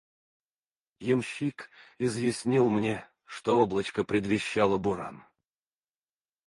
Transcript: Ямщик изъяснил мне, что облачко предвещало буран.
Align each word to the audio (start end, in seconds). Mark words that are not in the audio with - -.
Ямщик 0.99 1.69
изъяснил 1.99 2.69
мне, 2.69 3.07
что 3.27 3.61
облачко 3.61 4.03
предвещало 4.03 4.77
буран. 4.79 5.21